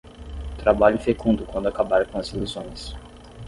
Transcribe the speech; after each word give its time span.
trabalho 0.57 0.97
fecundo 0.97 1.45
quando 1.45 1.67
acabar 1.69 2.07
com 2.07 2.17
as 2.17 2.29
ilusões 2.29 2.95